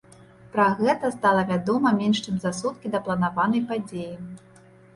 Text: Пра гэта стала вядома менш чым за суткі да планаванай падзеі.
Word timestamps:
Пра 0.53 0.63
гэта 0.79 1.11
стала 1.17 1.43
вядома 1.51 1.93
менш 2.01 2.23
чым 2.25 2.35
за 2.47 2.55
суткі 2.63 2.93
да 2.97 3.05
планаванай 3.09 3.65
падзеі. 3.73 4.13